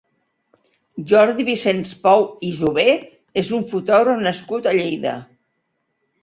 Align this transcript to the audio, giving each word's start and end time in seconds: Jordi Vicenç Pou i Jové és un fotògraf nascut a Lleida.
Jordi 1.11 1.43
Vicenç 1.49 1.91
Pou 2.07 2.25
i 2.47 2.49
Jové 2.61 2.87
és 3.43 3.53
un 3.59 3.69
fotògraf 3.75 4.25
nascut 4.31 4.71
a 4.73 4.75
Lleida. 4.79 5.15